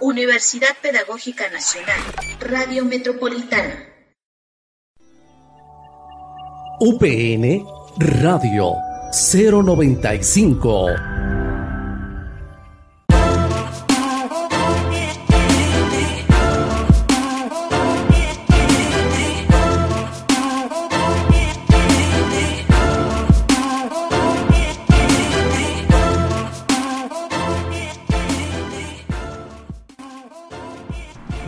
[0.00, 2.00] Universidad Pedagógica Nacional,
[2.40, 3.88] Radio Metropolitana.
[6.80, 7.64] UPN
[7.98, 8.74] Radio
[9.12, 11.13] 095.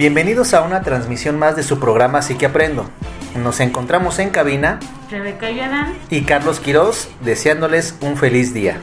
[0.07, 2.89] Bienvenidos a una transmisión más de su programa Así que Aprendo.
[3.43, 4.79] Nos encontramos en cabina
[5.11, 8.77] Rebeca Yadán y Carlos Quiroz deseándoles un feliz día.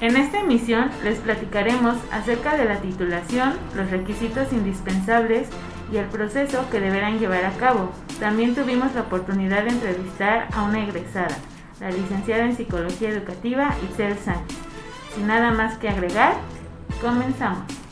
[0.00, 5.48] En esta emisión les platicaremos acerca de la titulación, los requisitos indispensables
[5.92, 7.90] y el proceso que deberán llevar a cabo.
[8.20, 11.36] También tuvimos la oportunidad de entrevistar a una egresada,
[11.80, 14.56] la licenciada en Psicología Educativa Itzel Sánchez.
[15.16, 16.34] Sin nada más que agregar,
[17.02, 17.83] comenzamos.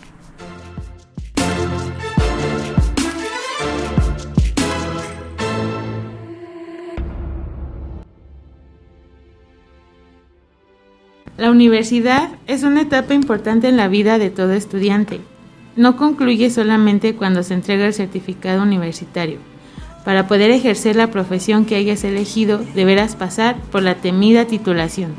[11.43, 15.19] La universidad es una etapa importante en la vida de todo estudiante.
[15.75, 19.39] No concluye solamente cuando se entrega el certificado universitario.
[20.05, 25.15] Para poder ejercer la profesión que hayas elegido, deberás pasar por la temida titulación.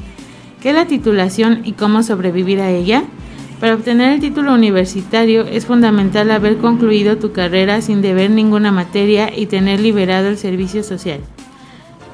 [0.61, 3.03] ¿Qué es la titulación y cómo sobrevivir a ella?
[3.59, 9.29] Para obtener el título universitario es fundamental haber concluido tu carrera sin deber ninguna materia
[9.37, 11.19] y tener liberado el servicio social.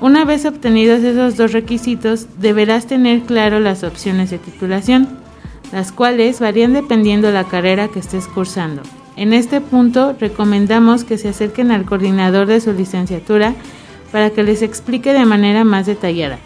[0.02, 5.10] Una vez obtenidos esos dos requisitos, deberás tener claro las opciones de titulación,
[5.74, 8.82] las cuales varían dependiendo la carrera que estés cursando.
[9.18, 13.54] En este punto, recomendamos que se acerquen al coordinador de su licenciatura
[14.14, 16.40] para que les explique de manera más detallada.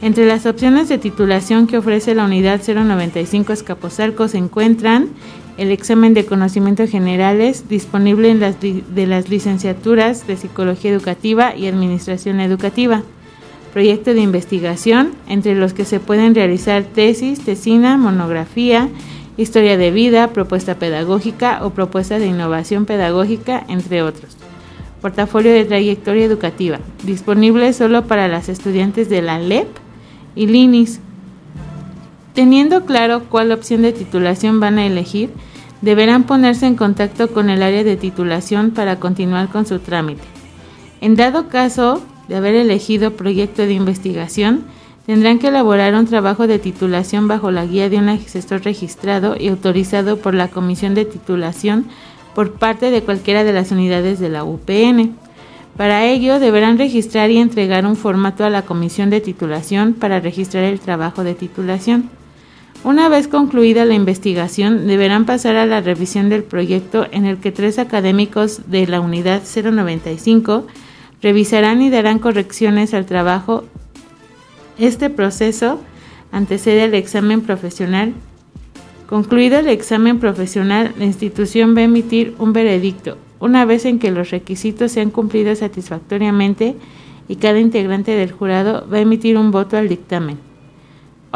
[0.00, 5.08] Entre las opciones de titulación que ofrece la unidad 095 Escaposalco se encuentran
[5.56, 13.02] el examen de conocimientos generales disponible de las licenciaturas de Psicología Educativa y Administración Educativa,
[13.72, 18.88] proyecto de investigación, entre los que se pueden realizar tesis, tesina, monografía,
[19.36, 24.36] historia de vida, propuesta pedagógica o propuesta de innovación pedagógica, entre otros.
[25.00, 29.68] Portafolio de trayectoria educativa, disponible solo para las estudiantes de la LEP
[30.34, 31.00] y LINIS,
[32.34, 35.30] Teniendo claro cuál opción de titulación van a elegir,
[35.82, 40.24] deberán ponerse en contacto con el área de titulación para continuar con su trámite.
[41.00, 44.64] En dado caso de haber elegido proyecto de investigación,
[45.06, 49.46] tendrán que elaborar un trabajo de titulación bajo la guía de un asesor registrado y
[49.46, 51.86] autorizado por la Comisión de Titulación
[52.34, 55.14] por parte de cualquiera de las unidades de la UPN.
[55.76, 60.64] Para ello deberán registrar y entregar un formato a la Comisión de Titulación para registrar
[60.64, 62.10] el trabajo de titulación.
[62.82, 67.52] Una vez concluida la investigación, deberán pasar a la revisión del proyecto en el que
[67.52, 70.66] tres académicos de la unidad 095
[71.22, 73.64] revisarán y darán correcciones al trabajo.
[74.78, 75.80] Este proceso
[76.32, 78.12] antecede al examen profesional.
[79.08, 84.10] Concluido el examen profesional, la institución va a emitir un veredicto, una vez en que
[84.10, 86.74] los requisitos sean cumplidos satisfactoriamente
[87.28, 90.53] y cada integrante del jurado va a emitir un voto al dictamen.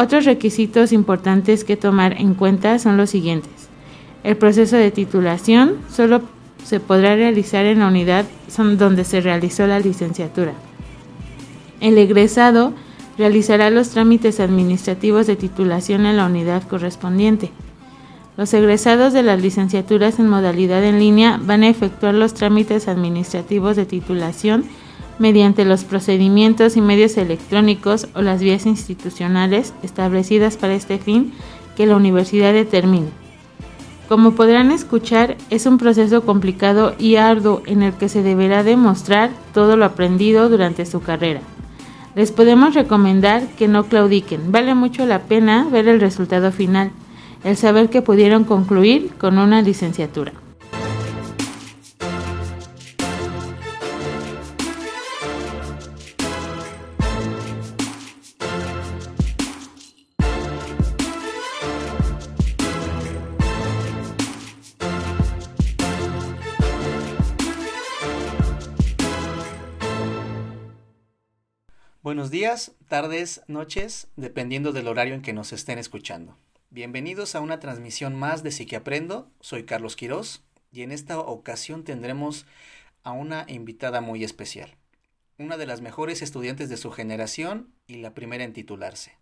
[0.01, 3.51] Otros requisitos importantes que tomar en cuenta son los siguientes.
[4.23, 6.23] El proceso de titulación solo
[6.63, 8.25] se podrá realizar en la unidad
[8.77, 10.53] donde se realizó la licenciatura.
[11.81, 12.75] El egresado
[13.19, 17.51] realizará los trámites administrativos de titulación en la unidad correspondiente.
[18.37, 23.75] Los egresados de las licenciaturas en modalidad en línea van a efectuar los trámites administrativos
[23.75, 24.63] de titulación
[25.19, 31.33] mediante los procedimientos y medios electrónicos o las vías institucionales establecidas para este fin
[31.77, 33.09] que la universidad determine.
[34.09, 39.31] Como podrán escuchar, es un proceso complicado y arduo en el que se deberá demostrar
[39.53, 41.43] todo lo aprendido durante su carrera.
[42.15, 46.91] Les podemos recomendar que no claudiquen, vale mucho la pena ver el resultado final,
[47.45, 50.33] el saber que pudieron concluir con una licenciatura.
[72.89, 76.35] Tardes, noches, dependiendo del horario en que nos estén escuchando.
[76.71, 79.31] Bienvenidos a una transmisión más de Sí Aprendo.
[79.41, 80.43] Soy Carlos Quirós
[80.73, 82.47] y en esta ocasión tendremos
[83.03, 84.77] a una invitada muy especial.
[85.37, 89.19] Una de las mejores estudiantes de su generación y la primera en titularse.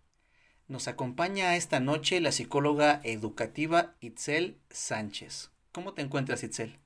[0.68, 5.50] Nos acompaña esta noche la psicóloga educativa Itzel Sánchez.
[5.72, 6.78] ¿Cómo te encuentras, Itzel?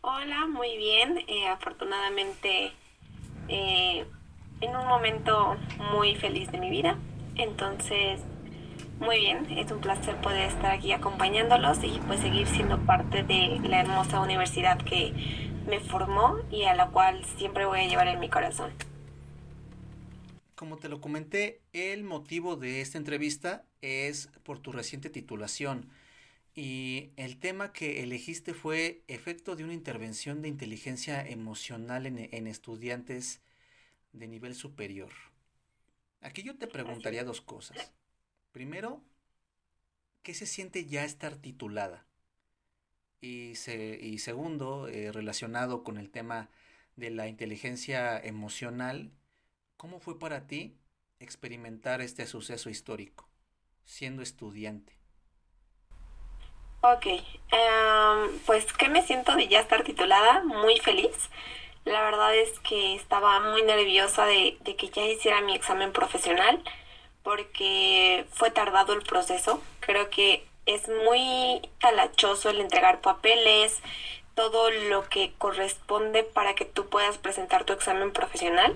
[0.00, 1.18] Hola, muy bien.
[1.28, 2.72] Eh, afortunadamente,
[3.48, 4.04] eh,
[4.60, 5.56] en un momento
[5.92, 6.98] muy feliz de mi vida.
[7.36, 8.20] Entonces,
[8.98, 13.60] muy bien, es un placer poder estar aquí acompañándolos y pues seguir siendo parte de
[13.68, 15.12] la hermosa universidad que
[15.66, 18.72] me formó y a la cual siempre voy a llevar en mi corazón.
[20.54, 25.90] Como te lo comenté, el motivo de esta entrevista es por tu reciente titulación
[26.54, 32.46] y el tema que elegiste fue efecto de una intervención de inteligencia emocional en, en
[32.46, 33.42] estudiantes
[34.16, 35.10] de nivel superior.
[36.20, 37.92] Aquí yo te preguntaría dos cosas.
[38.52, 39.02] Primero,
[40.22, 42.06] ¿qué se siente ya estar titulada?
[43.20, 43.52] Y,
[44.00, 46.50] y segundo, eh, relacionado con el tema
[46.96, 49.12] de la inteligencia emocional,
[49.76, 50.76] ¿cómo fue para ti
[51.20, 53.28] experimentar este suceso histórico,
[53.84, 54.94] siendo estudiante?
[56.82, 60.44] Ok, em, pues ¿qué me siento de ya estar titulada?
[60.44, 61.30] Muy feliz.
[61.86, 66.60] La verdad es que estaba muy nerviosa de, de que ya hiciera mi examen profesional
[67.22, 69.62] porque fue tardado el proceso.
[69.78, 73.80] Creo que es muy talachoso el entregar papeles,
[74.34, 78.74] todo lo que corresponde para que tú puedas presentar tu examen profesional.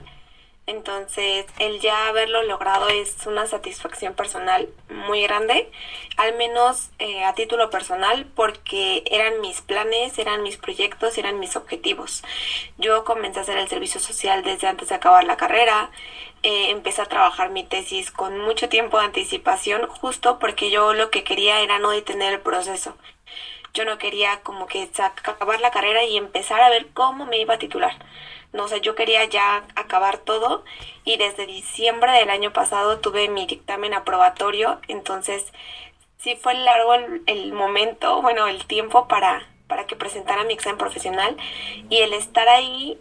[0.71, 5.69] Entonces, el ya haberlo logrado es una satisfacción personal muy grande,
[6.17, 11.57] al menos eh, a título personal, porque eran mis planes, eran mis proyectos, eran mis
[11.57, 12.23] objetivos.
[12.79, 15.91] Yo comencé a hacer el servicio social desde antes de acabar la carrera,
[16.45, 21.11] eh, empecé a trabajar mi tesis con mucho tiempo de anticipación, justo porque yo lo
[21.11, 22.97] que quería era no detener el proceso.
[23.75, 27.55] Yo no quería como que acabar la carrera y empezar a ver cómo me iba
[27.55, 27.95] a titular
[28.53, 30.65] no sé, yo quería ya acabar todo
[31.05, 35.53] y desde diciembre del año pasado tuve mi dictamen aprobatorio, entonces
[36.19, 36.95] sí fue largo
[37.27, 41.37] el, momento, bueno, el tiempo para, para que presentara mi examen profesional
[41.89, 42.99] y el estar ahí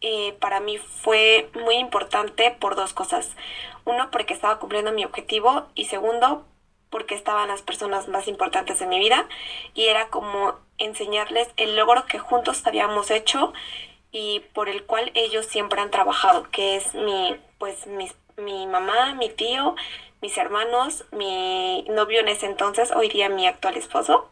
[0.00, 3.36] eh, para mí fue muy importante por dos cosas.
[3.84, 6.44] Uno, porque estaba cumpliendo mi objetivo y segundo,
[6.90, 9.28] porque estaban las personas más importantes de mi vida
[9.74, 13.52] y era como enseñarles el logro que juntos habíamos hecho
[14.12, 19.28] y por el cual ellos siempre han trabajado, que es mi, pues, mi mamá, mi
[19.28, 19.74] tío,
[20.22, 24.28] mis hermanos, mi novio en ese entonces, hoy día mi actual esposo.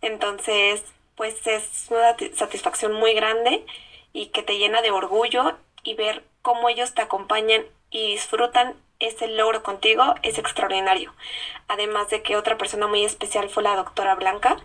[0.00, 0.84] Entonces,
[1.16, 3.64] pues es una satisfacción muy grande
[4.12, 8.76] y que te llena de orgullo y ver cómo ellos te acompañan y disfrutan
[9.06, 11.12] ese logro contigo es extraordinario.
[11.68, 14.56] Además de que otra persona muy especial fue la doctora Blanca,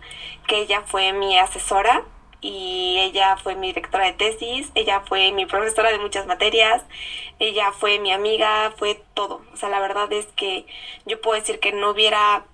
[0.46, 2.04] que ella fue mi asesora
[2.40, 6.84] y ella fue mi directora de tesis, ella fue mi profesora de muchas materias,
[7.38, 9.42] ella fue mi amiga, fue todo.
[9.52, 10.66] O sea, la verdad es que
[11.04, 12.44] yo puedo decir que no hubiera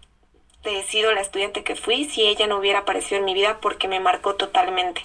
[0.86, 4.00] sido la estudiante que fui si ella no hubiera aparecido en mi vida porque me
[4.00, 5.02] marcó totalmente.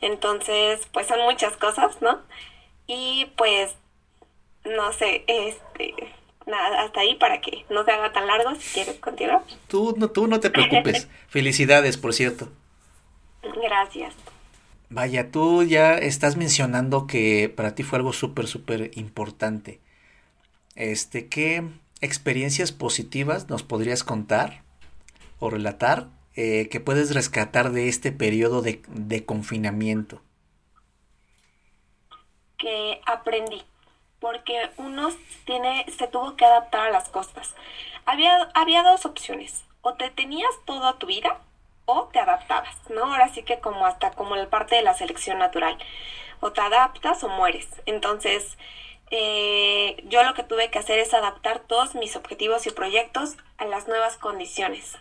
[0.00, 2.20] Entonces, pues son muchas cosas, ¿no?
[2.86, 3.76] Y pues,
[4.76, 5.94] no sé, este,
[6.46, 9.42] nada, hasta ahí para que no se haga tan largo si quieres continuar.
[9.68, 11.08] Tú no, tú no te preocupes.
[11.28, 12.48] Felicidades, por cierto.
[13.42, 14.14] Gracias.
[14.90, 19.80] Vaya, tú ya estás mencionando que para ti fue algo súper, súper importante.
[20.74, 21.62] Este, ¿qué
[22.00, 24.62] experiencias positivas nos podrías contar
[25.40, 30.22] o relatar eh, que puedes rescatar de este periodo de, de confinamiento?
[32.56, 33.62] Que aprendí,
[34.20, 35.10] porque uno
[35.44, 37.54] tiene, se tuvo que adaptar a las cosas.
[38.06, 41.38] Había, había dos opciones, o te tenías toda tu vida
[41.84, 43.04] o te adaptabas, ¿no?
[43.04, 45.78] Ahora sí que como hasta como la parte de la selección natural,
[46.40, 47.68] o te adaptas o mueres.
[47.86, 48.58] Entonces,
[49.10, 53.64] eh, yo lo que tuve que hacer es adaptar todos mis objetivos y proyectos a
[53.64, 54.98] las nuevas condiciones.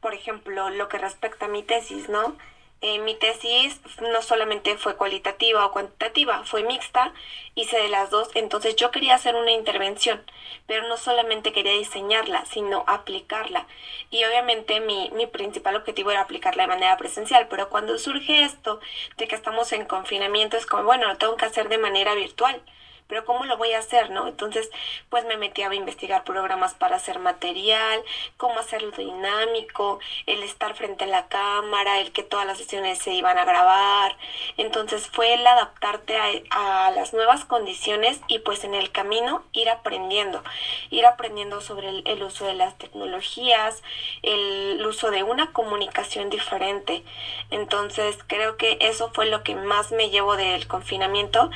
[0.00, 2.36] Por ejemplo, lo que respecta a mi tesis, ¿no?
[2.80, 7.12] Eh, mi tesis no solamente fue cualitativa o cuantitativa, fue mixta,
[7.56, 10.22] hice de las dos, entonces yo quería hacer una intervención,
[10.66, 13.66] pero no solamente quería diseñarla, sino aplicarla.
[14.10, 18.80] Y obviamente mi, mi principal objetivo era aplicarla de manera presencial, pero cuando surge esto
[19.16, 22.62] de que estamos en confinamiento es como, bueno, lo tengo que hacer de manera virtual
[23.08, 24.28] pero ¿cómo lo voy a hacer, no?
[24.28, 24.70] Entonces,
[25.08, 28.02] pues me metí a investigar programas para hacer material,
[28.36, 33.12] cómo hacerlo dinámico, el estar frente a la cámara, el que todas las sesiones se
[33.12, 34.16] iban a grabar.
[34.56, 40.42] Entonces fue el adaptarte a, las nuevas condiciones y pues en el camino ir aprendiendo,
[40.90, 43.82] ir aprendiendo sobre el, uso de las tecnologías,
[44.22, 47.04] el uso de una comunicación diferente.
[47.50, 51.50] Entonces creo que eso fue lo que más me llevo del confinamiento,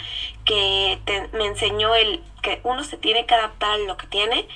[0.44, 0.98] que
[1.32, 4.48] me enseñó el que uno se tiene que adaptar a lo que tiene,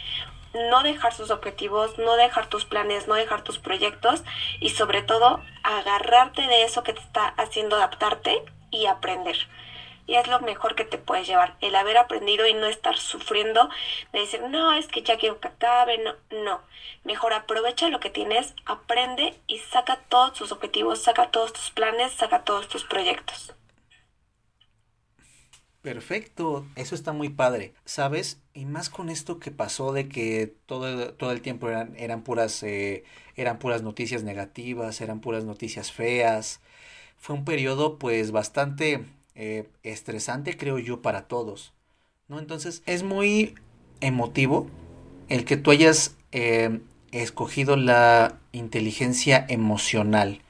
[0.57, 4.23] no dejar sus objetivos, no dejar tus planes, no dejar tus proyectos
[4.61, 9.37] y sobre todo agarrarte de eso que te está haciendo adaptarte y aprender.
[10.09, 13.69] Y es lo mejor que te puedes llevar, el haber aprendido y no estar sufriendo
[14.13, 16.61] de decir, no, es que ya quiero que acabe, no, no.
[17.03, 22.13] Mejor aprovecha lo que tienes, aprende y saca todos tus objetivos, saca todos tus planes,
[22.13, 23.56] saca todos tus proyectos.
[25.87, 28.41] Perfecto, eso está muy padre, ¿sabes?
[28.55, 32.61] Y más con esto que pasó de que todo, todo el tiempo eran, eran, puras,
[32.65, 33.05] eh,
[33.37, 36.59] eran puras noticias negativas, eran puras noticias feas.
[37.19, 39.05] Fue un periodo pues bastante
[39.37, 41.73] eh, estresante, creo yo, para todos,
[42.27, 42.41] ¿no?
[42.41, 43.55] Entonces es muy
[44.01, 44.67] emotivo
[45.29, 46.81] el que tú hayas eh,
[47.13, 50.43] escogido la inteligencia emocional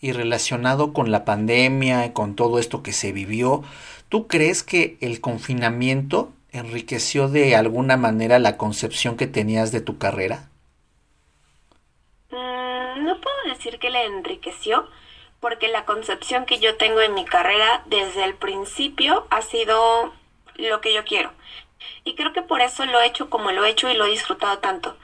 [0.00, 3.62] y relacionado con la pandemia con todo esto que se vivió,
[4.08, 9.98] ¿tú crees que el confinamiento enriqueció de alguna manera la concepción que tenías de tu
[9.98, 10.48] carrera?
[12.30, 14.88] Mm, no puedo decir que le enriqueció,
[15.40, 20.12] porque la concepción que yo tengo en mi carrera desde el principio ha sido
[20.56, 21.32] lo que yo quiero.
[22.04, 24.10] Y creo que por eso lo he hecho como lo he hecho y lo he
[24.10, 24.96] disfrutado tanto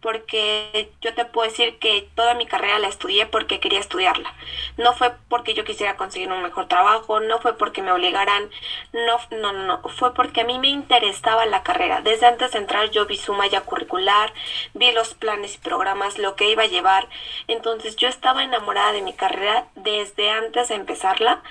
[0.00, 4.32] porque yo te puedo decir que toda mi carrera la estudié porque quería estudiarla.
[4.76, 8.48] No fue porque yo quisiera conseguir un mejor trabajo, no fue porque me obligaran,
[8.92, 12.00] no, no, no, fue porque a mí me interesaba la carrera.
[12.00, 14.32] Desde antes de entrar yo vi su malla curricular,
[14.74, 17.08] vi los planes y programas, lo que iba a llevar.
[17.48, 21.42] Entonces yo estaba enamorada de mi carrera desde antes de empezarla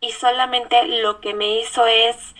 [0.00, 2.34] y solamente lo que me hizo es,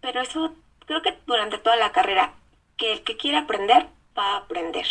[0.00, 0.54] pero eso
[0.86, 2.32] creo que durante toda la carrera,
[2.76, 3.86] que el que quiere aprender
[4.20, 4.86] va a aprender.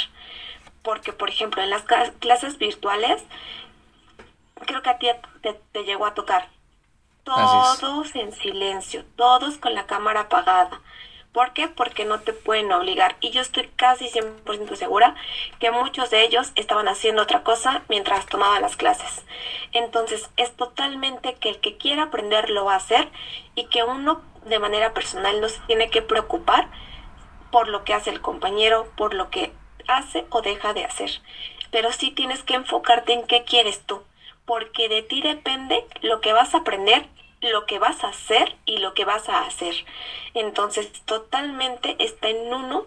[0.81, 1.83] Porque, por ejemplo, en las
[2.19, 3.24] clases virtuales,
[4.65, 5.07] creo que a ti
[5.41, 6.48] te, llegó a tocar.
[7.24, 10.81] Todos en silencio, todos con la cámara apagada.
[11.31, 11.67] ¿Por qué?
[11.67, 13.15] Porque no te pueden obligar.
[13.21, 15.15] Y yo estoy casi 100% segura
[15.59, 19.24] que muchos de ellos estaban haciendo otra cosa mientras tomaban las clases.
[19.71, 23.09] Entonces es totalmente que el que quiera aprender lo va a hacer
[23.53, 26.67] y que uno de manera personal no se tiene que preocupar
[27.51, 29.51] por lo que hace el compañero, por lo que
[29.87, 31.09] hace o deja de hacer.
[31.71, 34.01] Pero sí tienes que enfocarte en qué quieres tú,
[34.45, 37.05] porque de ti depende lo que vas a aprender,
[37.41, 39.75] lo que vas a hacer y lo que vas a hacer.
[40.33, 42.85] Entonces, totalmente está en uno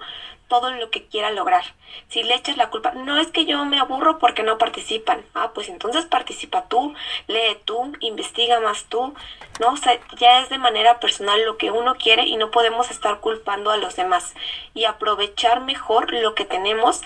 [0.53, 1.65] todo lo que quiera lograr.
[2.11, 5.23] Si le echas la culpa, no es que yo me aburro porque no participan.
[5.33, 6.93] Ah, pues entonces participa tú,
[7.27, 9.15] lee tú, investiga más tú.
[9.61, 9.77] No, o
[10.19, 13.79] ya es de manera personal lo que uno quiere y no podemos estar culpando a
[13.79, 14.35] los demás
[14.75, 17.01] y aprovechar mejor lo que tenemos,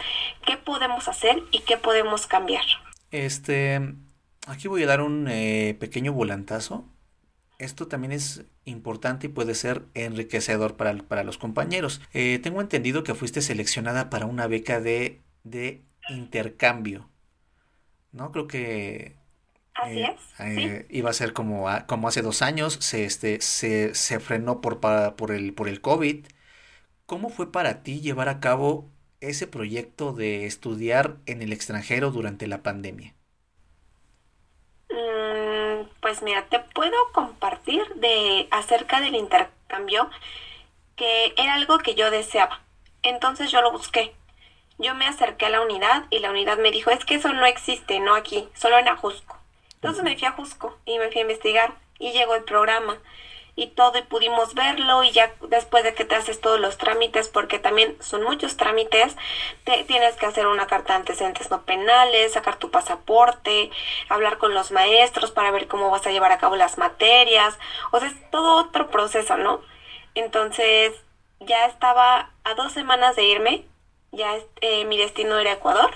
[0.45, 2.65] qué podemos hacer y qué podemos cambiar.
[3.13, 3.81] Este,
[4.49, 6.85] aquí voy a dar un eh, pequeño volantazo
[7.59, 12.01] esto también es importante y puede ser enriquecedor para, para los compañeros.
[12.13, 17.09] Eh, tengo entendido que fuiste seleccionada para una beca de, de intercambio.
[18.13, 18.33] ¿No?
[18.33, 19.17] Creo que...
[19.75, 20.41] Así eh, es.
[20.41, 24.81] Eh, iba a ser como, como hace dos años, se, este, se, se frenó por,
[24.81, 26.27] por, el, por el COVID.
[27.07, 32.47] ¿Cómo fue para ti llevar a cabo ese proyecto de estudiar en el extranjero durante
[32.47, 33.16] la pandemia?
[36.17, 40.09] Pues mira, te puedo compartir de acerca del intercambio
[40.97, 42.63] que era algo que yo deseaba.
[43.03, 44.15] Entonces yo lo busqué.
[44.79, 47.45] Yo me acerqué a la unidad y la unidad me dijo, es que eso no
[47.45, 49.37] existe, no aquí, solo en Ajusco.
[49.75, 52.97] Entonces me fui a Ajusco y me fui a investigar y llegó el programa
[53.57, 57.29] y todo y pudimos verlo y ya después de que te haces todos los trámites,
[57.29, 59.17] porque también son muchos trámites,
[59.65, 63.71] te, tienes que hacer una carta de antecedentes no penales, sacar tu pasaporte,
[64.11, 67.59] hablar con los maestros para ver cómo vas a llevar a cabo las materias,
[67.93, 69.63] o sea, es todo otro proceso, ¿no?
[70.15, 70.93] Entonces,
[71.41, 73.65] ya estaba a dos semanas de irme,
[74.13, 75.95] ya eh, mi destino era Ecuador,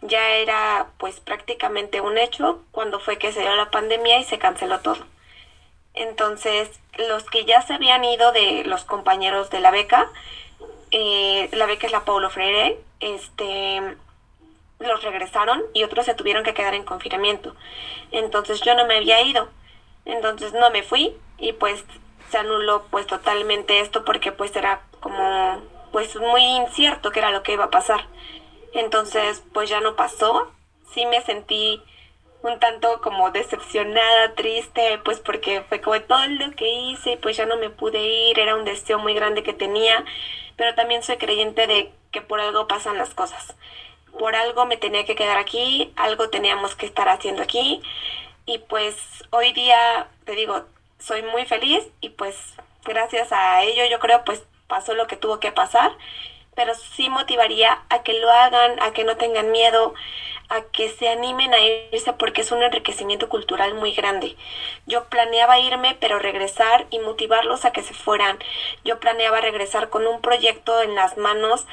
[0.00, 4.38] ya era pues prácticamente un hecho cuando fue que se dio la pandemia y se
[4.38, 5.04] canceló todo.
[5.96, 6.70] Entonces,
[7.08, 10.10] los que ya se habían ido de los compañeros de la beca,
[10.90, 13.96] eh, la beca es la Paulo Freire, este,
[14.78, 17.54] los regresaron y otros se tuvieron que quedar en confinamiento.
[18.12, 19.48] Entonces yo no me había ido.
[20.04, 21.84] Entonces no me fui y pues
[22.30, 25.62] se anuló pues totalmente esto porque pues era como
[25.92, 28.06] pues muy incierto que era lo que iba a pasar.
[28.74, 30.52] Entonces pues ya no pasó.
[30.92, 31.82] Sí me sentí
[32.46, 37.46] un tanto como decepcionada, triste, pues porque fue como todo lo que hice, pues ya
[37.46, 40.04] no me pude ir, era un deseo muy grande que tenía,
[40.56, 43.54] pero también soy creyente de que por algo pasan las cosas.
[44.18, 47.82] Por algo me tenía que quedar aquí, algo teníamos que estar haciendo aquí
[48.46, 48.96] y pues
[49.30, 50.64] hoy día te digo,
[50.98, 55.40] soy muy feliz y pues gracias a ello yo creo pues pasó lo que tuvo
[55.40, 55.92] que pasar
[56.56, 59.94] pero sí motivaría a que lo hagan, a que no tengan miedo,
[60.48, 64.36] a que se animen a irse porque es un enriquecimiento cultural muy grande.
[64.86, 68.38] Yo planeaba irme pero regresar y motivarlos a que se fueran.
[68.84, 71.66] Yo planeaba regresar con un proyecto en las manos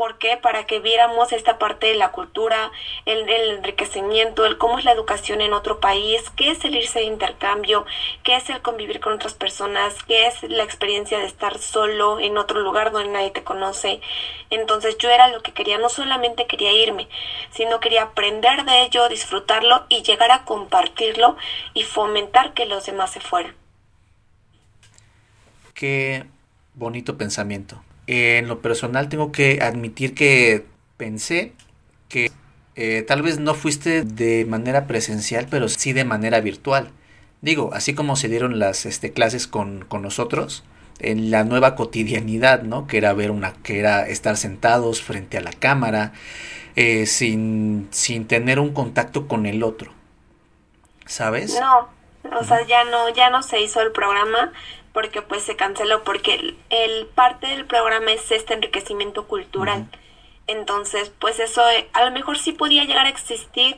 [0.00, 0.38] ¿Por qué?
[0.38, 2.72] Para que viéramos esta parte de la cultura,
[3.04, 7.00] el, el, enriquecimiento, el cómo es la educación en otro país, qué es el irse
[7.00, 7.84] de intercambio,
[8.22, 12.38] qué es el convivir con otras personas, qué es la experiencia de estar solo en
[12.38, 14.00] otro lugar donde nadie te conoce.
[14.48, 17.06] Entonces yo era lo que quería, no solamente quería irme,
[17.50, 21.36] sino quería aprender de ello, disfrutarlo y llegar a compartirlo
[21.74, 23.54] y fomentar que los demás se fueran.
[25.74, 26.24] Qué
[26.72, 31.52] bonito pensamiento en lo personal tengo que admitir que pensé
[32.08, 32.32] que
[32.74, 36.90] eh, tal vez no fuiste de manera presencial, pero sí de manera virtual.
[37.40, 40.64] Digo, así como se dieron las este, clases con, con nosotros,
[40.98, 42.88] en la nueva cotidianidad, ¿no?
[42.88, 46.12] Que era ver una, que era estar sentados frente a la cámara,
[46.74, 49.92] eh, sin, sin tener un contacto con el otro.
[51.06, 51.58] ¿Sabes?
[51.60, 51.88] No,
[52.38, 54.52] o sea, ya no, ya no se hizo el programa
[54.92, 59.86] porque pues se canceló, porque el, parte del programa es este enriquecimiento cultural.
[60.46, 63.76] Entonces, pues eso eh, a lo mejor sí podía llegar a existir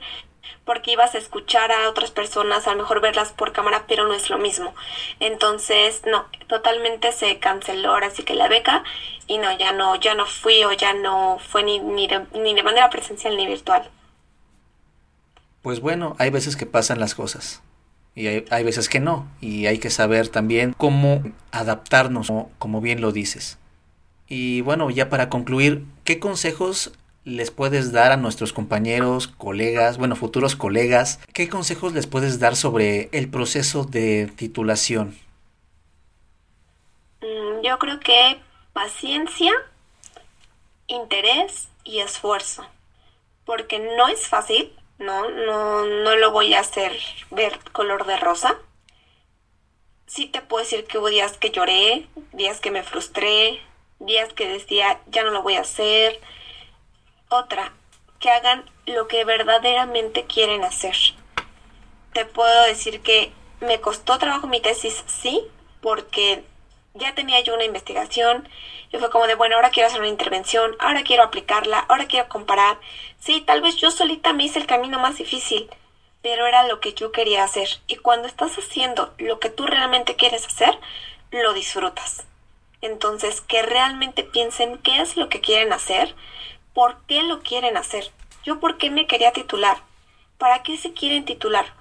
[0.64, 4.14] porque ibas a escuchar a otras personas, a lo mejor verlas por cámara, pero no
[4.14, 4.75] es lo mismo.
[5.21, 8.85] Entonces, no, totalmente se canceló ahora sí que la beca
[9.26, 12.54] y no, ya no, ya no fui o ya no fue ni, ni, de, ni
[12.54, 13.90] de manera presencial ni virtual.
[15.62, 17.62] Pues bueno, hay veces que pasan las cosas
[18.14, 23.11] y hay, veces que no, y hay que saber también cómo adaptarnos, como, bien lo
[23.11, 23.59] dices.
[24.28, 26.92] Y bueno, ya para concluir, ¿qué consejos
[27.25, 31.21] les puedes dar a nuestros compañeros, colegas, bueno, futuros colegas?
[31.33, 35.16] ¿Qué consejos les puedes dar sobre el proceso de titulación?
[37.23, 38.40] Mm, yo creo que
[38.75, 39.52] paciencia,
[40.87, 42.66] interés y esfuerzo,
[43.47, 45.28] porque no es fácil, ¿no?
[45.30, 46.97] No, no lo voy a hacer
[47.30, 48.59] ver color de rosa.
[50.07, 53.61] Sí te puedo decir que hubo días que lloré, días que me frustré,
[53.98, 56.20] días que decía, ya no lo voy a hacer.
[57.29, 57.72] Otra,
[58.18, 60.96] que hagan lo que verdaderamente quieren hacer.
[62.12, 65.42] Te puedo decir que me costó trabajo mi tesis, sí,
[65.81, 66.44] porque
[66.94, 68.48] ya tenía yo una investigación
[68.90, 72.28] y fue como de, bueno, ahora quiero hacer una intervención, ahora quiero aplicarla, ahora quiero
[72.28, 72.78] comparar.
[73.18, 75.70] Sí, tal vez yo solita me hice el camino más difícil,
[76.22, 77.68] pero era lo que yo quería hacer.
[77.87, 80.78] Y cuando estás haciendo lo que tú realmente quieres hacer,
[81.31, 82.26] lo disfrutas.
[82.83, 86.14] Entonces, que realmente piensen qué es lo que quieren hacer,
[86.74, 88.11] por qué lo quieren hacer.
[88.44, 89.78] Yo por qué me quería titular,
[90.37, 91.72] para qué se quieren titular,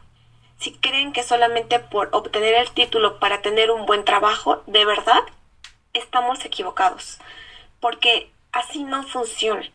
[0.62, 5.24] si creen que solamente por obtener el título para tener un buen trabajo, de verdad,
[5.94, 7.18] estamos equivocados.
[7.80, 9.68] Porque así no funciona.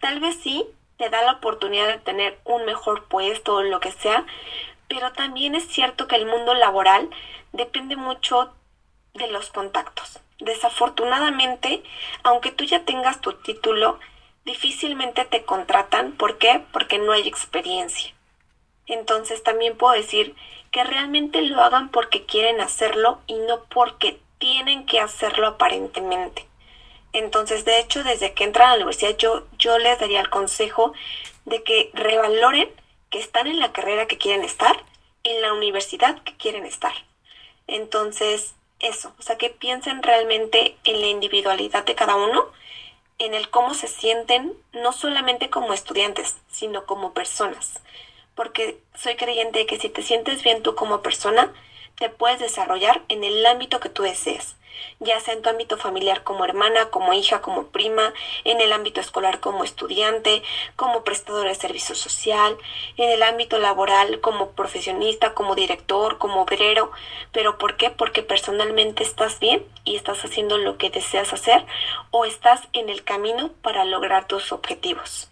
[0.00, 0.64] Tal vez sí
[0.96, 4.24] te da la oportunidad de tener un mejor puesto o lo que sea,
[4.86, 7.10] pero también es cierto que el mundo laboral
[7.52, 8.54] depende mucho
[9.14, 10.20] de los contactos.
[10.38, 11.82] Desafortunadamente,
[12.22, 13.98] aunque tú ya tengas tu título,
[14.44, 16.12] difícilmente te contratan.
[16.12, 16.62] ¿Por qué?
[16.72, 18.14] Porque no hay experiencia.
[18.88, 20.34] Entonces también puedo decir
[20.70, 26.46] que realmente lo hagan porque quieren hacerlo y no porque tienen que hacerlo aparentemente.
[27.12, 30.92] Entonces, de hecho, desde que entran a la universidad, yo, yo les daría el consejo
[31.44, 32.68] de que revaloren
[33.10, 34.84] que están en la carrera que quieren estar,
[35.24, 36.92] en la universidad que quieren estar.
[37.66, 42.46] Entonces, eso, o sea, que piensen realmente en la individualidad de cada uno,
[43.18, 47.80] en el cómo se sienten, no solamente como estudiantes, sino como personas
[48.38, 51.52] porque soy creyente de que si te sientes bien tú como persona,
[51.96, 54.54] te puedes desarrollar en el ámbito que tú desees,
[55.00, 59.00] ya sea en tu ámbito familiar como hermana, como hija, como prima, en el ámbito
[59.00, 60.44] escolar como estudiante,
[60.76, 62.56] como prestador de servicio social,
[62.96, 66.92] en el ámbito laboral como profesionista, como director, como obrero.
[67.32, 67.90] ¿Pero por qué?
[67.90, 71.66] Porque personalmente estás bien y estás haciendo lo que deseas hacer
[72.12, 75.28] o estás en el camino para lograr tus objetivos.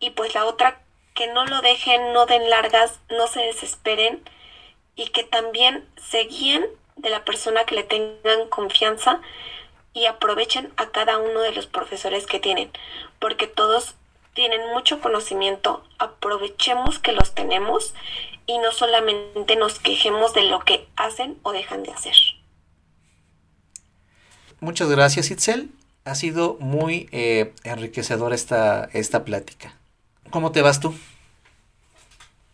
[0.00, 0.83] Y pues la otra
[1.14, 4.22] que no lo dejen, no den largas, no se desesperen
[4.96, 9.20] y que también se guíen de la persona que le tengan confianza
[9.92, 12.70] y aprovechen a cada uno de los profesores que tienen,
[13.20, 13.94] porque todos
[14.34, 17.94] tienen mucho conocimiento, aprovechemos que los tenemos
[18.46, 22.16] y no solamente nos quejemos de lo que hacen o dejan de hacer.
[24.60, 25.70] Muchas gracias, Itzel.
[26.04, 29.74] Ha sido muy eh, enriquecedora esta, esta plática.
[30.30, 30.94] ¿Cómo te vas tú?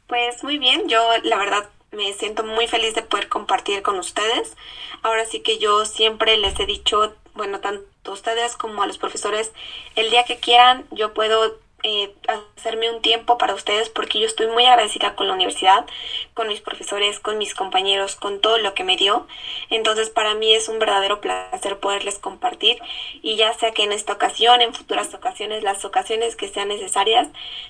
[0.06, 4.56] Pues muy bien, yo la verdad me siento muy feliz de poder compartir con ustedes.
[5.02, 9.52] Ahora sí que yo siempre les he dicho, bueno, tanto ustedes como a los profesores,
[9.96, 12.14] el día que quieran, yo puedo eh,
[12.56, 15.86] hacerme un tiempo para ustedes porque yo estoy muy agradecida con la universidad,
[16.34, 19.26] con mis profesores, con mis compañeros, con todo lo que me dio.
[19.70, 22.78] Entonces para mí es un verdadero placer poderles compartir
[23.22, 27.28] y ya sea que en esta ocasión, en futuras ocasiones, las ocasiones que sean necesarias,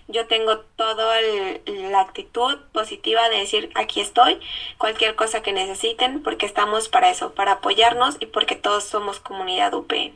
[0.09, 1.21] yo tengo toda
[1.67, 4.41] la actitud positiva de decir aquí estoy,
[4.79, 9.73] cualquier cosa que necesiten, porque estamos para eso, para apoyarnos y porque todos somos comunidad
[9.75, 10.15] UPN.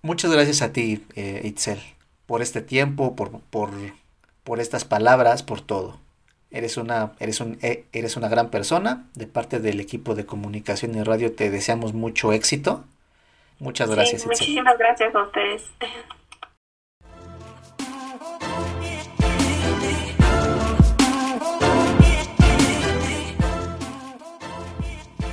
[0.00, 1.97] Muchas gracias a ti, eh, Itzel
[2.28, 3.70] por este tiempo, por, por,
[4.44, 5.98] por estas palabras, por todo.
[6.50, 9.06] Eres una, eres, un, e, eres una gran persona.
[9.14, 12.84] De parte del equipo de comunicación y radio te deseamos mucho éxito.
[13.60, 14.22] Muchas gracias.
[14.22, 15.64] Sí, muchísimas gracias a ustedes.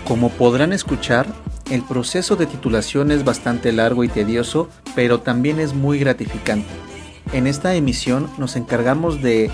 [0.08, 1.26] Como podrán escuchar,
[1.70, 6.70] el proceso de titulación es bastante largo y tedioso, pero también es muy gratificante.
[7.34, 9.50] En esta emisión nos encargamos de,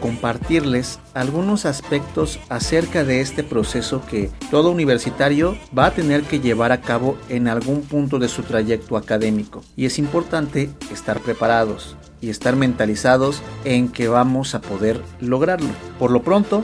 [0.00, 6.72] compartirles algunos aspectos acerca de este proceso que todo universitario va a tener que llevar
[6.72, 9.62] a cabo en algún punto de su trayecto académico.
[9.76, 15.70] Y es importante estar preparados y estar mentalizados en que vamos a poder lograrlo.
[15.98, 16.62] Por lo pronto,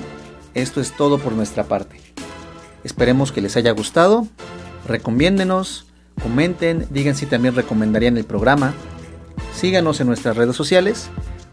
[0.54, 2.00] esto es todo por nuestra parte.
[2.82, 4.26] Esperemos que les haya gustado
[4.87, 5.87] recomiéndenos,
[6.22, 8.75] comenten, digan si también recomendarían el programa.
[9.55, 11.11] Síganos en nuestras redes sociales,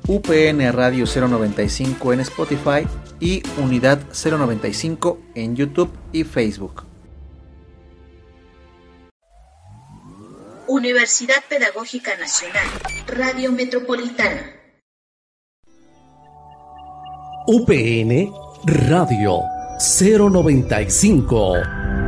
[0.08, 2.88] UPN Radio 095 en Spotify
[3.20, 6.84] y Unidad 095 en YouTube y Facebook.
[10.68, 12.66] Universidad Pedagógica Nacional,
[13.08, 14.64] Radio Metropolitana.
[17.46, 18.32] UPN
[18.66, 19.42] Radio
[19.80, 22.03] 095.